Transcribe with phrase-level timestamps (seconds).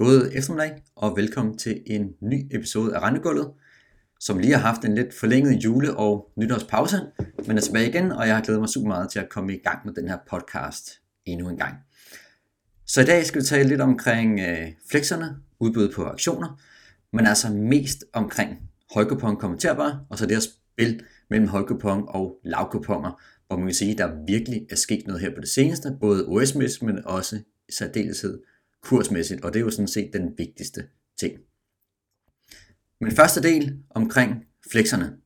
[0.00, 3.52] God eftermiddag og velkommen til en ny episode af Rentegulvet,
[4.20, 6.96] som lige har haft en lidt forlænget jule- og nytårspause,
[7.46, 9.58] men er tilbage igen, og jeg har glædet mig super meget til at komme i
[9.58, 10.90] gang med den her podcast
[11.26, 11.74] endnu en gang.
[12.86, 16.60] Så i dag skal vi tale lidt omkring øh, flexerne, udbud på aktioner,
[17.12, 18.58] men altså mest omkring
[18.94, 23.92] højkupon kommenterbar, og så det her spil mellem højkupon og lavkuponer, hvor man kan sige,
[23.92, 27.36] at der virkelig er sket noget her på det seneste, både OS-mæssigt, men også
[27.68, 28.40] i særdeleshed
[28.82, 30.84] kursmæssigt, og det er jo sådan set den vigtigste
[31.18, 31.38] ting.
[33.00, 35.16] Men første del omkring flexerne.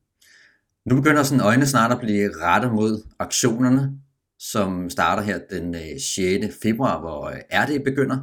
[0.84, 3.98] Nu begynder sådan øjnene snart at blive rettet mod aktionerne,
[4.38, 6.56] som starter her den øh, 6.
[6.62, 8.18] Februar, hvor øh, RD begynder.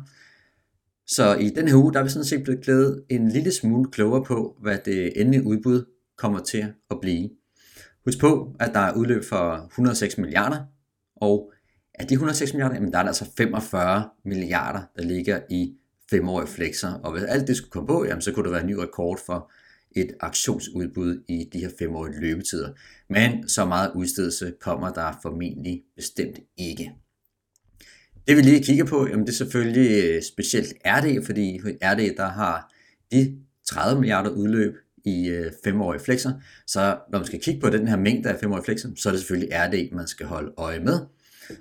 [1.07, 3.91] Så i den her uge, der er vi sådan set blevet glædet en lille smule
[3.91, 5.85] klogere på, hvad det endelige udbud
[6.17, 7.29] kommer til at blive.
[8.05, 10.65] Husk på, at der er udløb for 106 milliarder,
[11.15, 11.53] og
[11.93, 15.73] af de 106 milliarder, jamen der er der altså 45 milliarder, der ligger i
[16.09, 16.93] femårige flexer.
[16.93, 19.19] Og hvis alt det skulle komme på, jamen så kunne det være en ny rekord
[19.25, 19.51] for
[19.95, 22.69] et aktionsudbud i de her femårige løbetider.
[23.09, 26.91] Men så meget udstedelse kommer der formentlig bestemt ikke.
[28.27, 32.27] Det vi lige kigger på, jamen det er selvfølgelig øh, specielt RD, fordi RD der
[32.27, 32.73] har
[33.11, 36.31] de 30 milliarder udløb i øh, femårige flexer.
[36.67, 39.21] Så når man skal kigge på den her mængde af femårige flexer, så er det
[39.21, 40.99] selvfølgelig RD, man skal holde øje med.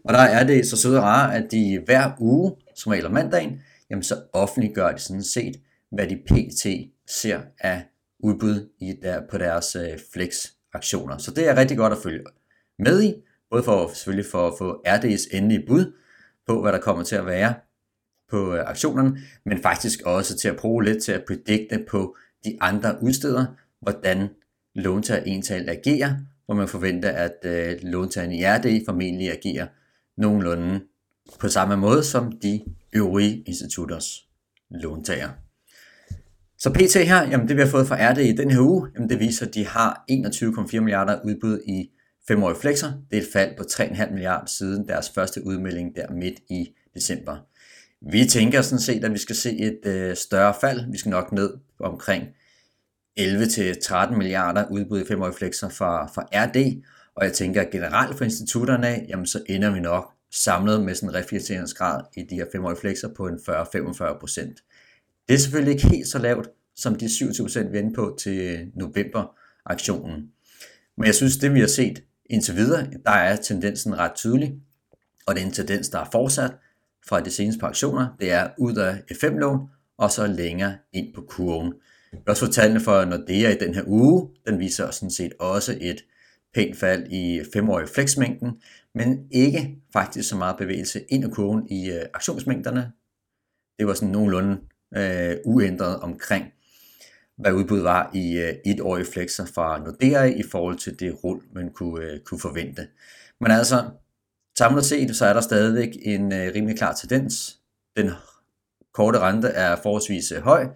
[0.04, 3.12] Og der er det så søde og rare, at de hver uge, som regel om
[3.12, 3.60] mandagen,
[3.90, 5.56] jamen så offentliggør de sådan set,
[5.92, 6.66] hvad de pt.
[7.06, 7.82] ser af
[8.18, 11.18] udbud i der, på deres øh, flex-aktioner.
[11.18, 12.24] Så det er rigtig godt at følge
[12.78, 13.14] med i,
[13.50, 15.92] både for selvfølgelig for at få RD's endelige bud
[16.46, 17.54] på, hvad der kommer til at være
[18.30, 22.56] på øh, aktionerne, men faktisk også til at bruge lidt til at predikte på de
[22.60, 23.46] andre udsteder,
[23.80, 24.28] hvordan
[24.74, 26.16] låntager ental agerer,
[26.46, 29.66] hvor man forventer, at øh, låntagerne i RD formentlig agerer
[30.18, 30.80] nogenlunde
[31.40, 32.60] på samme måde som de
[32.92, 34.26] øvrige institutters
[34.70, 35.28] låntager.
[36.58, 39.08] Så PT her, jamen det vi har fået fra RD i den her uge, jamen
[39.08, 41.90] det viser, at de har 21,4 milliarder udbud i
[42.28, 42.92] femårige flexer.
[43.10, 47.36] Det er et fald på 3,5 milliarder siden deres første udmelding der midt i december.
[48.12, 50.92] Vi tænker sådan set, at vi skal se et øh, større fald.
[50.92, 52.24] Vi skal nok ned omkring
[53.20, 56.82] 11-13 milliarder udbud i femårige flexer fra, fra RD,
[57.20, 61.08] og jeg tænker at generelt for institutterne, jamen så ender vi nok samlet med sådan
[61.08, 64.58] en reflekteringsgrad i de her femårige flexer på en 40-45 procent.
[65.28, 68.16] Det er selvfølgelig ikke helt så lavt som de 27 procent vi er inde på
[68.20, 70.30] til november-aktionen.
[70.96, 74.54] Men jeg synes, det vi har set indtil videre, der er tendensen ret tydelig,
[75.26, 76.52] og det er en tendens, der er fortsat
[77.08, 78.16] fra de seneste par aktioner.
[78.20, 81.74] Det er ud af F5-lån, og så længere ind på kurven.
[82.12, 84.28] Jeg har også fået tallene for Nordea i den her uge.
[84.46, 86.04] Den viser sådan set også et
[86.54, 88.62] pænt fald i femårige flexmængden,
[88.94, 92.92] men ikke faktisk så meget bevægelse ind i kurven i øh, aktionsmængderne.
[93.78, 94.60] Det var sådan nogenlunde
[94.96, 96.44] øh, uændret omkring,
[97.38, 101.70] hvad udbuddet var i øh, etårige flexer fra Nordea i forhold til det rul, man
[101.70, 102.88] kunne, øh, kunne forvente.
[103.40, 103.90] Men altså,
[104.58, 107.58] samlet set, så er der stadigvæk en øh, rimelig klar tendens.
[107.96, 108.10] Den
[108.92, 110.66] korte rente er forholdsvis øh, høj,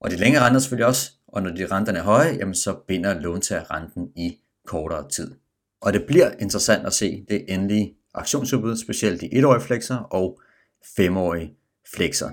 [0.00, 3.20] og de længere renter selvfølgelig også, og når de renterne er høje, jamen så binder
[3.20, 5.34] låntager renten i kortere tid.
[5.80, 10.40] Og det bliver interessant at se det endelige aktionsudbud, specielt de 1-årige flexer og
[10.84, 11.54] 5-årige
[11.94, 12.30] flexer.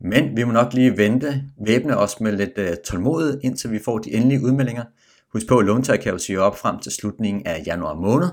[0.00, 3.98] Men vi må nok lige vente, væbne os med lidt uh, tålmodighed, indtil vi får
[3.98, 4.84] de endelige udmeldinger.
[5.32, 8.28] Husk på, at låntager kan jo sige op frem til slutningen af januar måned.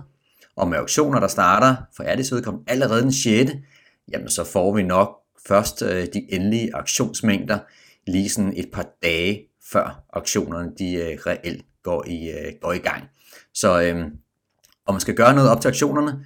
[0.55, 3.51] Og med auktioner, der starter for RD's udkom allerede den 6.,
[4.11, 5.09] jamen så får vi nok
[5.47, 7.59] først uh, de endelige aktionsmængder
[8.07, 12.77] lige sådan et par dage før auktionerne de uh, reelt går i, uh, går i
[12.77, 13.03] gang.
[13.53, 14.05] Så øh,
[14.85, 16.25] om man skal gøre noget op til aktionerne,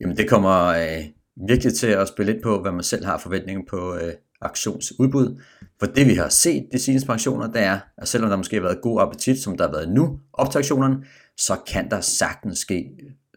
[0.00, 1.04] jamen det kommer øh,
[1.48, 5.40] virkelig til at spille lidt på, hvad man selv har forventninger på øh, aktionsudbud.
[5.78, 8.62] For det vi har set de seneste aktioner, det er, at selvom der måske har
[8.62, 11.04] været god appetit, som der har været nu op til aktionerne,
[11.36, 12.90] så kan der sagtens ske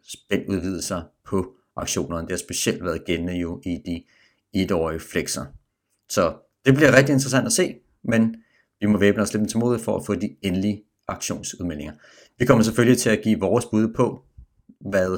[0.07, 2.21] spændudvidelser på aktionerne.
[2.21, 4.03] Det har specielt været gældende jo i de
[4.61, 5.45] etårige flexer.
[6.09, 6.33] Så
[6.65, 8.35] det bliver rigtig interessant at se, men
[8.79, 11.93] vi må væbne os lidt til mod for at få de endelige aktionsudmeldinger.
[12.39, 14.23] Vi kommer selvfølgelig til at give vores bud på,
[14.79, 15.11] hvad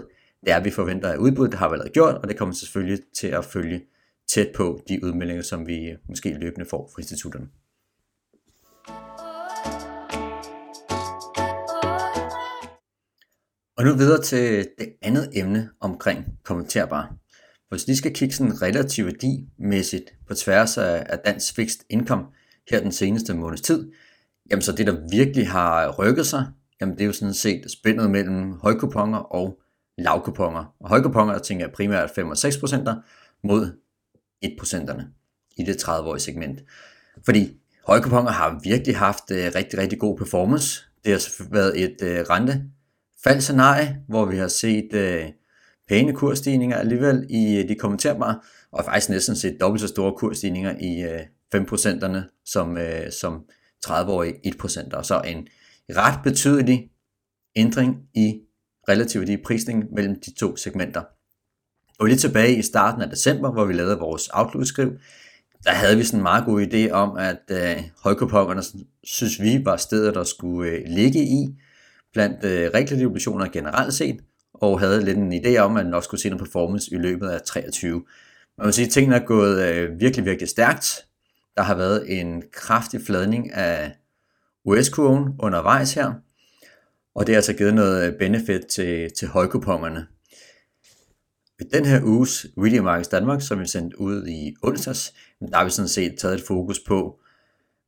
[0.46, 1.48] det er, vi forventer af udbud.
[1.48, 3.82] Det har vi allerede gjort, og det kommer selvfølgelig til at følge
[4.28, 7.48] tæt på de udmeldinger, som vi måske løbende får fra institutterne.
[13.78, 17.16] Og nu videre til det andet emne omkring kommenterbar.
[17.70, 22.24] Hvis vi skal kigge sådan relativ værdimæssigt på tværs af dansk fixed income
[22.70, 23.92] her den seneste måneds tid,
[24.52, 26.46] jamen så det der virkelig har rykket sig,
[26.82, 29.60] jamen det er jo sådan set spændet mellem højkuponger og
[29.98, 30.76] lavkuponger.
[30.80, 32.96] Og højkuponger, der tænker jeg primært 5 og 6 procenter
[33.44, 33.72] mod
[34.42, 35.08] 1 procenterne.
[35.58, 36.60] i det 30-årige segment.
[37.26, 37.58] Fordi
[37.88, 40.84] højkuponger har virkelig haft øh, rigtig, rigtig god performance.
[41.06, 45.26] Det har været et øh, rentefaldscenarie, hvor vi har set øh,
[45.90, 48.40] pæne kursstigninger alligevel i øh, de kommenterbare,
[48.72, 51.22] og faktisk næsten set dobbelt så store kursstigninger i øh,
[51.56, 53.46] 5%'erne som, øh, som
[53.88, 54.96] 30-årige 1%.
[54.98, 55.48] Og så en
[55.90, 56.90] ret betydelig
[57.56, 58.40] ændring i
[58.90, 61.02] relativ prisning mellem de to segmenter.
[62.00, 64.92] Og lige tilbage i starten af december, hvor vi lavede vores Outlook-skriv,
[65.64, 68.64] der havde vi sådan en meget god idé om, at øh, højkupongerne
[69.04, 71.56] synes vi var stedet, der skulle øh, ligge i
[72.14, 74.20] blandt øh, realkreditobligationer generelt set,
[74.54, 77.30] og havde lidt en idé om, at man også skulle se en performance i løbet
[77.30, 78.04] af 23.
[78.58, 81.06] Man vil sige, at tingene er gået øh, virkelig, virkelig stærkt.
[81.56, 83.96] Der har været en kraftig fladning af
[84.66, 86.14] US-kurven undervejs her,
[87.16, 90.08] og det har altså givet noget øh, benefit til, til højkupongerne.
[91.60, 95.64] I den her uges William Markets Danmark, som vi sendte ud i onsdags, der har
[95.64, 97.20] vi sådan set taget et fokus på,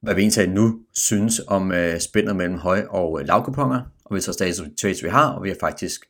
[0.01, 4.21] hvad vi egentlig nu synes om øh, spændet mellem høj- og uh, lavkuponger, og vi
[4.21, 6.01] så status trades vi har, og vi har faktisk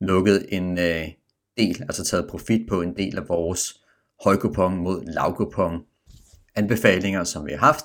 [0.00, 0.76] lukket en
[1.58, 3.80] del, altså taget profit på en del af vores
[4.24, 5.82] højkupon mod lavkupon
[6.58, 7.84] anbefalinger, som vi har haft,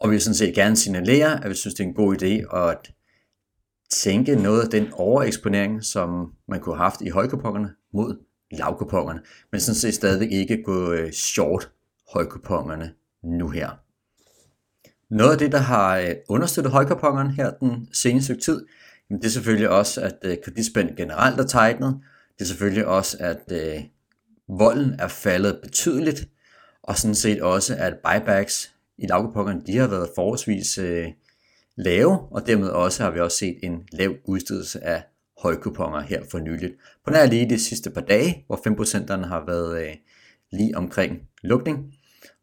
[0.00, 2.56] og vi vil sådan set gerne signalere, at vi synes, det er en god idé
[2.56, 2.92] at
[3.90, 8.16] tænke noget af den overeksponering, som man kunne have haft i højkupongerne mod
[8.50, 9.20] lavkupongerne,
[9.52, 11.70] men sådan set stadigvæk ikke gå øh, short
[12.12, 12.92] højkupongerne
[13.24, 13.70] nu her.
[15.10, 18.66] Noget af det, der har øh, understøttet højkupongerne her den seneste tid,
[19.08, 22.00] det er selvfølgelig også, at øh, kreditspænd generelt er tegnet.
[22.38, 23.52] Det er selvfølgelig også, at
[24.48, 26.28] volden er faldet betydeligt,
[26.90, 31.08] og sådan set også, at buybacks i lavkupongerne, de har været forholdsvis øh,
[31.76, 35.02] lave, og dermed også har vi også set en lav udstedelse af
[35.42, 36.74] højkuponger her for nyligt.
[37.04, 39.96] På nær lige de sidste par dage, hvor 5%'erne har været øh,
[40.52, 41.94] lige omkring lukning,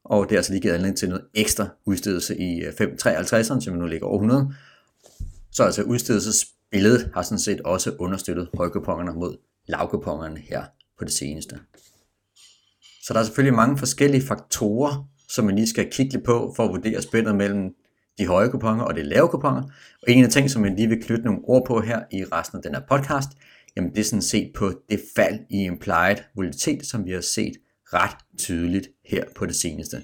[0.04, 3.74] og det har altså lige givet anledning til noget ekstra udstedelse i øh, 553'erne, som
[3.74, 4.54] nu ligger over 100.
[5.52, 10.64] Så altså udstedelsesbilledet har sådan set også understøttet højkupongerne mod lavkupongerne her
[11.00, 11.60] på det seneste.
[13.08, 16.64] Så der er selvfølgelig mange forskellige faktorer, som man lige skal kigge lidt på for
[16.64, 17.76] at vurdere spændet mellem
[18.18, 19.64] de høje kuponer og de lave kuponer.
[20.02, 22.24] Og en af de ting, som jeg lige vil knytte nogle ord på her i
[22.24, 23.30] resten af den her podcast,
[23.76, 27.54] jamen det er sådan set på det fald i implied volatilitet, som vi har set
[27.86, 30.02] ret tydeligt her på det seneste.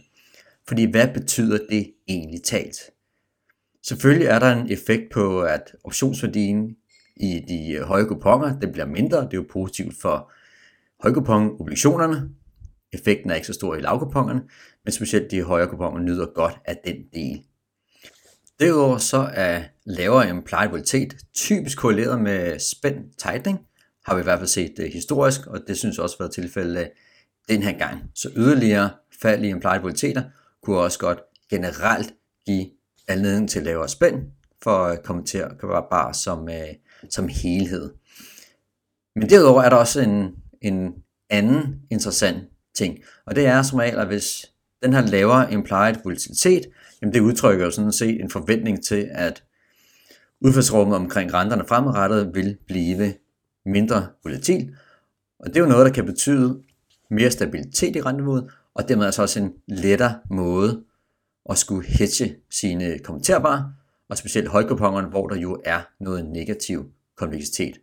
[0.68, 2.78] Fordi hvad betyder det egentlig talt?
[3.86, 6.76] Selvfølgelig er der en effekt på, at optionsværdien
[7.16, 9.18] i de høje kuponer, den bliver mindre.
[9.22, 10.32] Det er jo positivt for
[11.00, 12.43] højkupon-obligationerne.
[12.94, 14.42] Effekten er ikke så stor i lavkupongerne,
[14.86, 17.44] men specielt de højere kuponer nyder godt af den del.
[18.60, 23.60] Derudover så er lavere implied volatilitet typisk korreleret med spændt tightening,
[24.06, 26.90] har vi i hvert fald set det historisk, og det synes også har været tilfældet
[27.50, 28.04] den her gang.
[28.16, 28.90] Så yderligere
[29.22, 30.24] fald i implied volatiliteter
[30.64, 31.20] kunne også godt
[31.50, 32.14] generelt
[32.46, 32.70] give
[33.08, 34.32] anledning til lavere spænd
[34.64, 36.74] for at komme til at være bare som, øh,
[37.10, 37.94] som helhed.
[39.16, 40.94] Men derudover er der også en, en
[41.30, 42.44] anden interessant
[42.76, 44.46] ting, og det er som regel, at hvis
[44.84, 46.66] den her lavere implied volatilitet
[47.04, 49.44] jamen det udtrykker jo sådan set en forventning til, at
[50.42, 53.14] udfaldsrummet omkring renterne fremadrettet vil blive
[53.66, 54.76] mindre volatil.
[55.40, 56.62] Og det er jo noget, der kan betyde
[57.10, 60.84] mere stabilitet i renteniveauet, og dermed altså også en lettere måde
[61.50, 63.74] at skulle hedge sine kommenterbare,
[64.10, 66.86] og specielt højkupongerne, hvor der jo er noget negativ
[67.18, 67.80] konveksitet.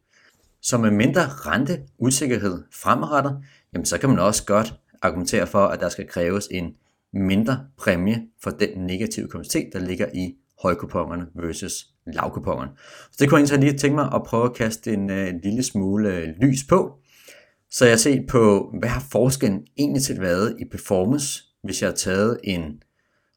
[0.63, 3.39] Så med mindre renteusikkerhed fremadrettet,
[3.73, 6.75] jamen så kan man også godt argumentere for, at der skal kræves en
[7.13, 12.71] mindre præmie for den negative kvalitet, der ligger i højkupongerne versus lavkupongerne.
[13.11, 15.41] Så det kunne jeg egentlig lige tænke mig at prøve at kaste en, øh, en
[15.45, 16.99] lille smule øh, lys på.
[17.71, 21.89] Så jeg ser set på, hvad har forskellen egentlig til været i performance, hvis jeg
[21.89, 22.83] har taget en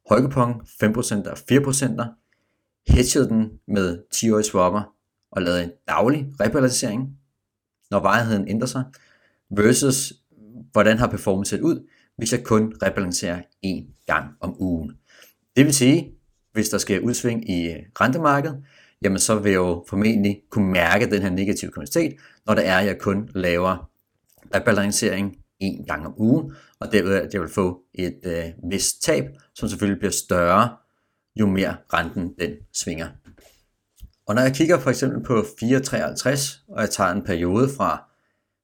[0.09, 2.23] højkupong 5% og 4%,
[2.87, 4.93] hedget den med 10-årige swapper
[5.31, 7.17] og lavet en daglig rebalancering,
[7.91, 8.83] når varigheden ændrer sig,
[9.57, 10.13] versus
[10.73, 11.87] hvordan har performance set ud,
[12.17, 14.91] hvis jeg kun rebalancerer én gang om ugen.
[15.55, 16.11] Det vil sige,
[16.53, 18.63] hvis der sker udsving i rentemarkedet,
[19.01, 22.15] jamen så vil jeg jo formentlig kunne mærke den her negative kvalitet,
[22.45, 23.89] når det er, at jeg kun laver
[24.55, 29.25] rebalancering en gang om ugen, og derved at jeg vil få et øh, vist tab,
[29.55, 30.75] som selvfølgelig bliver større,
[31.35, 33.07] jo mere renten den svinger.
[34.27, 38.12] Og når jeg kigger for eksempel på 4,53, og jeg tager en periode fra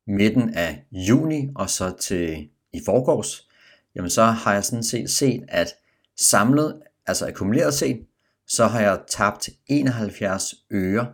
[0.09, 3.47] midten af juni og så til i forgårs,
[3.95, 5.75] jamen så har jeg sådan set set, at
[6.17, 8.05] samlet, altså akkumuleret set,
[8.47, 11.11] så har jeg tabt 71 øre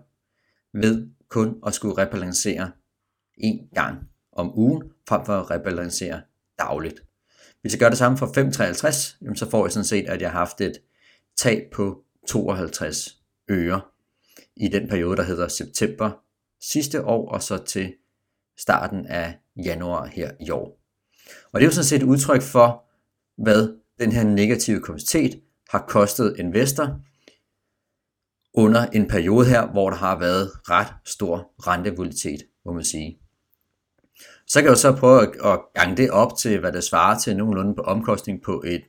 [0.74, 2.72] ved kun at skulle rebalancere
[3.38, 3.98] en gang
[4.32, 6.22] om ugen, frem for at rebalancere
[6.60, 7.04] dagligt.
[7.62, 10.32] Hvis jeg gør det samme for 5,53, jamen så får jeg sådan set, at jeg
[10.32, 10.74] har haft et
[11.38, 13.82] tab på 52 øre
[14.56, 16.12] i den periode, der hedder september
[16.62, 17.94] sidste år, og så til
[18.58, 20.80] starten af januar her i år.
[21.52, 22.84] Og det er jo sådan set et udtryk for,
[23.38, 27.00] hvad den her negative kapacitet har kostet investor
[28.54, 33.20] under en periode her, hvor der har været ret stor rentevolitet, må man sige.
[34.48, 37.38] Så kan jeg jo så prøve at gange det op til, hvad det svarer til
[37.38, 38.82] nogenlunde på omkostning på et,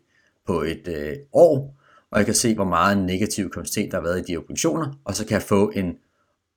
[0.46, 1.80] på et øh, år,
[2.10, 5.14] og jeg kan se, hvor meget negativ konvertitet der har været i de obligationer, og
[5.14, 5.96] så kan jeg få en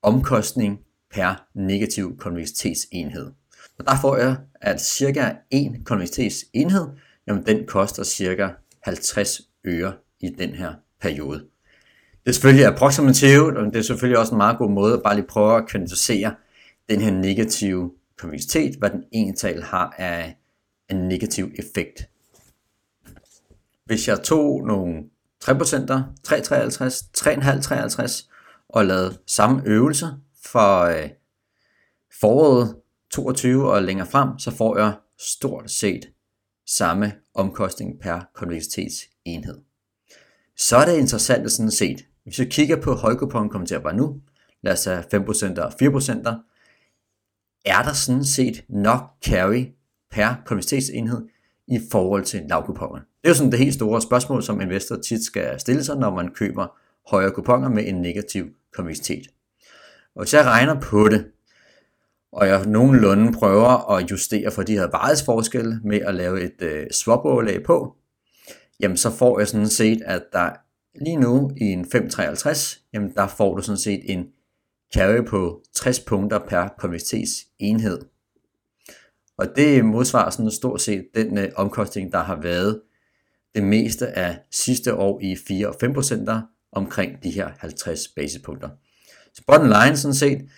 [0.01, 0.79] omkostning
[1.13, 3.31] per negativ konvektivitetsenhed.
[3.79, 6.87] Og der får jeg, at cirka en konvektivitetsenhed,
[7.27, 8.49] jamen den koster cirka
[8.81, 11.39] 50 øre i den her periode.
[12.23, 15.15] Det er selvfølgelig approximativt, og det er selvfølgelig også en meget god måde at bare
[15.15, 16.35] lige prøve at kvantificere
[16.89, 20.37] den her negative konvekstitet, hvad den ental har af
[20.89, 22.09] en negativ effekt.
[23.85, 25.03] Hvis jeg tog nogle
[25.43, 25.51] 3%,
[26.27, 28.25] 3,53, 3,5,
[28.69, 30.07] og lavede samme øvelse
[30.46, 31.10] for øh,
[32.19, 32.75] foråret
[33.12, 36.10] 22 og længere frem, så får jeg stort set
[36.67, 39.62] samme omkostning per konvektivitetsenhed.
[40.58, 44.22] Så er det interessant at sådan set, hvis vi kigger på højkupon at være nu,
[44.62, 46.50] lad os tage 5% og 4%,
[47.65, 49.65] er der sådan set nok carry
[50.12, 51.27] per konvektivitetsenhed
[51.67, 53.00] i forhold til lavkuponer?
[53.00, 56.15] Det er jo sådan det helt store spørgsmål, som investor tit skal stille sig, når
[56.15, 56.67] man køber
[57.10, 59.27] højere kuponer med en negativ konvektivitet.
[60.19, 61.25] Og hvis jeg regner på det,
[62.31, 66.88] og jeg nogenlunde prøver at justere for de her varighedsforskelle med at lave et øh,
[66.91, 67.95] swap-overlag på,
[68.79, 70.49] jamen så får jeg sådan set, at der
[71.03, 74.27] lige nu i en 553, jamen der får du sådan set en
[74.95, 77.99] carry på 60 punkter per konvektivitetsenhed.
[79.38, 82.81] Og det modsvarer sådan stort set den øh, omkostning, der har været
[83.55, 88.69] det meste af sidste år i 4 og 5 procenter omkring de her 50 basispunkter.
[89.33, 90.50] Så bottom line sådan set,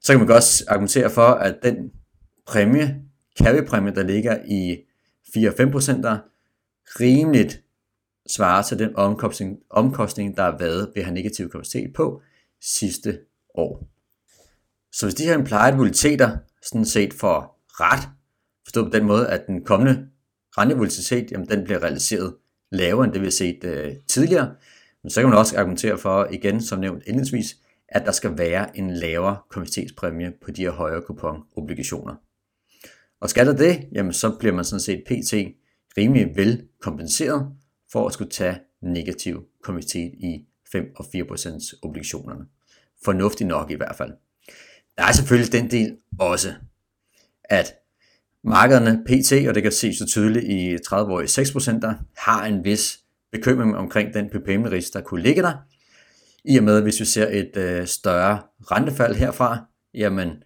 [0.00, 1.90] så kan man godt argumentere for, at den
[2.46, 3.02] præmie,
[3.42, 4.76] carry-præmie, der ligger i
[5.36, 6.28] 4-5%
[7.00, 7.62] rimeligt
[8.28, 12.22] svarer til den omkostning, omkostning, der har været ved at have negativ kapacitet på
[12.62, 13.18] sidste
[13.54, 13.88] år.
[14.92, 18.08] Så hvis de her implied volatiliteter sådan set får ret,
[18.64, 20.08] forstået på den måde, at den kommende
[20.58, 22.34] rentevolatilitet, jamen den bliver realiseret
[22.72, 24.54] lavere end det vi har set øh, tidligere,
[25.02, 27.56] men så kan man også argumentere for, igen som nævnt indledningsvis,
[27.88, 32.14] at der skal være en lavere konvertitetspræmie på de her højere kuponobligationer.
[33.20, 35.34] Og skal der det, jamen så bliver man sådan set pt.
[35.98, 37.52] rimelig vel kompenseret
[37.92, 42.44] for at skulle tage negativ konvertitet i 5 og 4% obligationerne.
[43.04, 44.12] Fornuftigt nok i hvert fald.
[44.96, 46.54] Der er selvfølgelig den del også,
[47.44, 47.74] at
[48.44, 53.00] markederne PT, og det kan ses så tydeligt i 30-årige 6%, har en vis
[53.32, 55.54] bekymring omkring den prepayment risk, der kunne ligge der,
[56.48, 58.40] i og med, at hvis vi ser et øh, større
[58.70, 59.58] rentefald herfra,
[59.94, 60.42] jamen,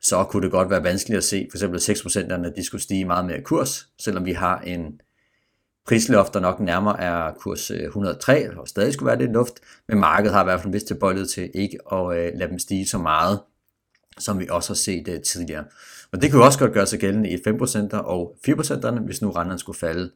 [0.00, 3.24] så kunne det godt være vanskeligt at se, for eksempel 6%'erne, de skulle stige meget
[3.24, 5.00] mere i kurs, selvom vi har en
[5.86, 9.54] prisloft, der nok nærmere er kurs øh, 103, og stadig skulle være lidt luft,
[9.88, 12.86] men markedet har i hvert fald vist tilbøjelighed til ikke at øh, lade dem stige
[12.86, 13.40] så meget,
[14.18, 15.64] som vi også har set øh, tidligere.
[16.12, 19.58] Og det kunne også godt gøre sig gældende i 5% og 4%'erne, hvis nu renterne
[19.58, 20.10] skulle falde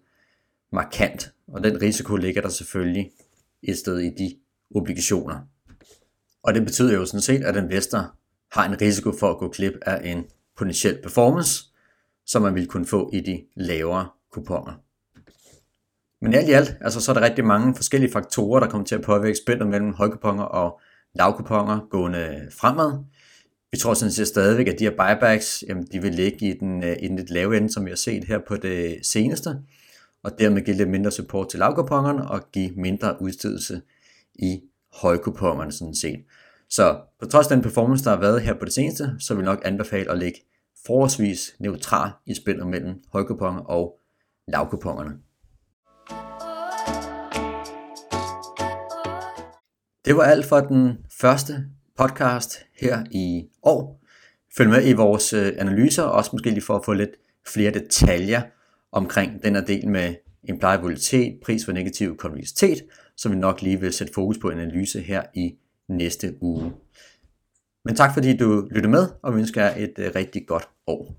[0.73, 1.31] markant.
[1.49, 3.11] Og den risiko ligger der selvfølgelig
[3.63, 4.37] et sted i de
[4.75, 5.41] obligationer.
[6.43, 8.15] Og det betyder jo sådan set, at investor
[8.53, 10.25] har en risiko for at gå klip af en
[10.57, 11.65] potentiel performance,
[12.27, 14.73] som man vil kunne få i de lavere kuponer.
[16.23, 18.95] Men alt i alt, altså, så er der rigtig mange forskellige faktorer, der kommer til
[18.95, 20.81] at påvirke spændet mellem højkuponer og
[21.15, 23.05] lavkuponer gående fremad.
[23.73, 26.85] Vi tror sådan set stadigvæk, at de her buybacks, jamen, de vil ligge i den,
[26.85, 29.59] øh, i den lidt lave ende, som vi har set her på det seneste,
[30.23, 33.83] og dermed give lidt mindre support til lavkupongerne og give mindre udstedelse
[34.35, 34.61] i
[34.93, 36.25] højkupongerne sådan set.
[36.69, 39.43] Så på trods af den performance, der har været her på det seneste, så vil
[39.43, 40.41] jeg nok anbefale at lægge
[40.87, 43.99] forholdsvis neutral i spillet mellem højkuponger og
[44.49, 45.11] lavkupongerne.
[50.05, 51.67] Det var alt for den første
[51.99, 54.01] podcast her i år.
[54.57, 57.11] Følg med i vores øh, analyser, også måske lige for at få lidt
[57.47, 58.43] flere detaljer
[58.93, 62.79] omkring den her del med implied volatilitet, pris for negativ konvisitet,
[63.21, 65.55] som vi nok lige vil sætte fokus på en analyse her i
[65.89, 66.73] næste uge.
[67.85, 71.17] Men tak fordi du lyttede med, og vi ønsker jer et øh, rigtig godt år.